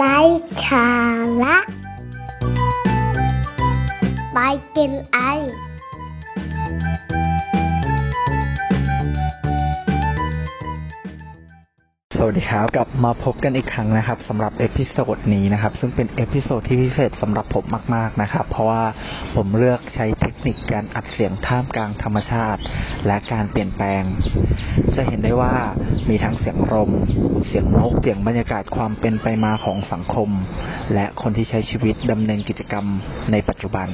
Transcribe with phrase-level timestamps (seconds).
[0.00, 1.62] 来查啦，
[4.32, 5.38] 白天爱。
[12.32, 17.64] วัสดีครับ กลับมาพบกันอีกครั้งนะครับสำหรับเอพิโซดนี้นะครับ ซึ่งเป็นเอพิโซดที่พิเศษสำหรับผม
[17.94, 18.82] มาก ๆนะครับ เพราะว่า
[19.34, 22.60] ผมเลือกใช้เทคนิคการอัดเสียงท่ามกลางธรรมชาติ
[23.06, 24.02] และการเปลี่ยนแปลง
[24.94, 25.52] จะเห็นได้ว่า
[26.08, 26.90] มีทั้งเสียงลม
[27.46, 30.28] เสียงนกเสียงบรรยากาศความเป็นไปมาของสังคม
[30.94, 32.86] และคนที่ใช้ชีวิตดำเนินกิจกรรม
[33.32, 33.88] ในปัจจุบัน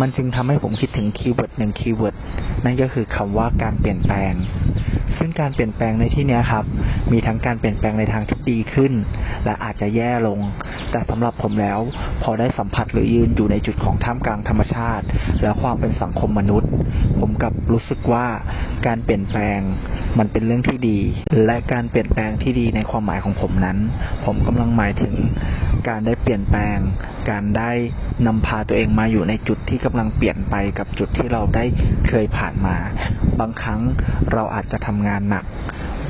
[0.00, 2.16] มันจึงทำให้ผมคิดถึง keyword หนึ่ง keyword
[2.64, 4.34] นั่นก็คือคำว่าการเปลี่ยนแปลง
[5.18, 6.64] ซึ่งการเปลี่ยนแปลงในที่นี้ครับ
[7.12, 8.92] มีทั้งการเปลี่ยนแปลงในทางที่ดีขึ้น
[9.44, 10.38] และอาจจะแย่ลง
[10.90, 11.78] แต่สำหรับผมแล้ว
[12.22, 15.04] พอได้สัมผัสหรือยืนอยู่ในจุดของท่ามกลางธรรมชาติ
[15.42, 16.70] และความเป็นสังคมมนุษย์
[17.20, 18.26] ผมกับรู้สึกว่า
[18.86, 19.60] การเปลี่ยนแปลง
[20.18, 20.98] มันเป็นเรื่องที่ดี
[21.44, 23.78] และการเปลี่ยนแปลงที่ดีในความหมายของผมนั้น
[24.24, 25.14] ผมกำลังหมายถึง
[25.88, 26.78] การได้เปลี่ยนแปลง
[27.30, 27.70] การได้
[28.26, 31.64] นำพาตัวเองมาอยู่ในจุดที่กำลังเปลี่ยนไปกับจุดที่เราได้
[32.08, 32.76] เคยผ่านมา
[33.40, 33.80] บางครั้ง
[34.32, 35.44] เราอาจจะทำงานหนัก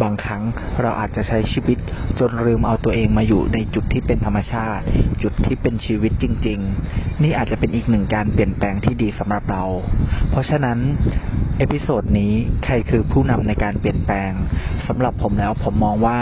[0.03, 0.43] บางครั้ง
[0.83, 1.79] เราอาจจะใช้ชีวิต
[2.19, 4.85] จนลืมเอาตัวเองมาอยู่ในจุดที่เป็นธรรมชาติ
[5.23, 6.59] จุดที่เป็นชีวิตจริง
[6.91, 9.65] ๆ นี่อาจจะเป็นอีกหนึ่งการเปลี่ยนแปลงที่ดีสำหรับเรา
[10.31, 10.79] เพราะฉะนั้น
[11.59, 12.33] episode นี้
[12.65, 14.31] ใครคือผู้นำในการเปลี่ยนแปลง
[14.89, 16.19] สำหรับผมแล้วผมมองว่า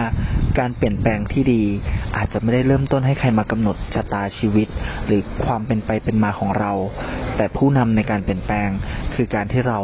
[0.59, 1.63] การเปลี่ยนแปลงที่ดี
[2.17, 4.69] อาจจะไม่ได้เริ่มต้นให้ใครมากำหนดชะตาชีวิต
[5.07, 6.73] หรือความเป็นไปเป็นมาของเรา
[7.37, 8.69] แต่ผู้นำในการเปลี่ยนแปลง
[9.15, 9.81] คือการที่เรา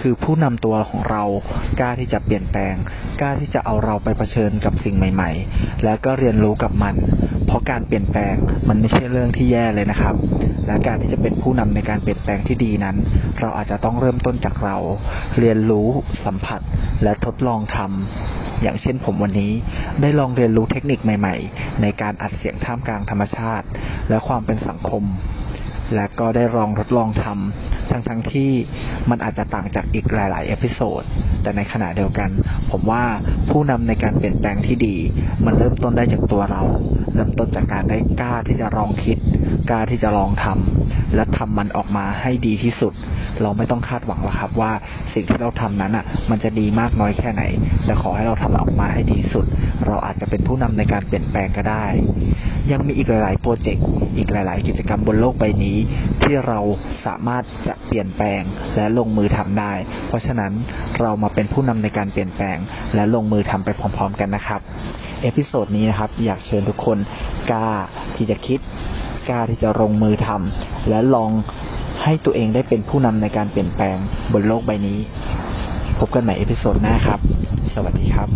[0.00, 1.22] คือผู้นำตัวของเรา
[1.80, 2.74] กล้าที่จะเปลี่ยนแปลง
[3.20, 6.94] กล้าที่จะเอาเราไปเผชิญกับสิ่งใหม่ ๆ แล้วก็เรียนรู้กับมัน
[7.46, 8.34] เพราะการเปลี่ยนแปลง
[8.68, 10.14] มันไม่ใช่เรื่องที่แย่เลยนะครับ
[10.66, 12.96] และการที่จะเป็นผู้นำในการเปลี่ยนแปลงที่ดีนั้น
[13.40, 14.76] เราอาจจะต้องเริ่มต้นจากเรา
[15.38, 15.88] เรียนรู้
[16.24, 16.60] สัมผัส
[17.02, 19.52] และทดลองทำ อย่างเช่นผมวันนี้
[20.02, 23.66] ได้ลองเรียนรู้เทคนิคใหม่ ๆ ในการอัดเสียงท่ามกลางธรรมชาติ
[24.08, 25.04] และความเป็นสังคม
[25.96, 28.50] และก็ได้ลองทดลองทำทั้งทั้งๆที่
[29.10, 31.02] มันอาจจะต่างจากอีกหลาย ๆ episode
[31.42, 32.30] แต่ในขณะเดียวกัน
[32.70, 33.04] ผมว่า
[33.50, 34.96] ผู้นำในการเปลี่ยนแปลงที่ดี
[35.44, 36.62] มันเริ่มต้นได้จากตัวเรา
[37.14, 39.18] เริ่มต้นจากการได้กล้าที่จะลองคิด
[39.70, 42.92] กล้าที่จะลองทำและทำมันออกมาให้ดีที่สุด
[43.42, 44.72] เราไม่ต้องคาดหวังหรอกครับ ว่า
[45.14, 47.42] สิ่งที่เราทำนั้นอะ มันจะดีมากน้อยแค่ไหน
[47.84, 49.46] แต่ขอให้เราทำมันออกมาให้ดีสุด
[49.86, 51.84] เราอาจจะเป็นผู้นำในการเปลี่ยนแปลงก็ได้
[52.70, 53.84] ยังมีอีกหลาย ๆ โปรเจกต์
[54.16, 55.76] อีกหลาย ๆ กิจกรรมบนโลกใบนี้
[56.22, 56.58] ที่เรา
[57.06, 58.42] สามารถจะเปลี่ยนแปลง
[58.76, 59.72] และลงมือทำได้
[60.08, 60.52] เพราะฉะนั้น
[61.00, 62.58] เรามาเป็นผู้นำในการเปลี่ยนแปลง
[62.94, 64.60] และลงมือทำไปพร้อม ๆ กันนะครับ
[65.22, 66.98] episode นี้นะครับ อยากเชิญทุกคน
[67.50, 67.70] กล้า
[68.16, 68.60] ที่จะคิด
[69.28, 71.30] กล้าที่จะลงมือทำและลอง
[72.08, 73.96] ให้ตัวเองได้เป็นผู้นำในการเปลี่ยนแปลง
[74.32, 74.98] บนโลกใบนี้
[75.98, 77.20] พบกันใหม่ episode หน้าครับ
[77.74, 78.28] สวัสดีครับ